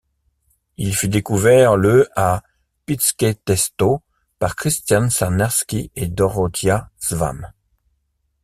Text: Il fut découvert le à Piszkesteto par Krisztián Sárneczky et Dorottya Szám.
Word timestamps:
Il 0.77 0.95
fut 0.95 1.09
découvert 1.09 1.77
le 1.77 2.09
à 2.15 2.41
Piszkesteto 2.87 4.01
par 4.39 4.55
Krisztián 4.55 5.11
Sárneczky 5.11 5.91
et 5.95 6.07
Dorottya 6.07 6.89
Szám. 6.99 7.51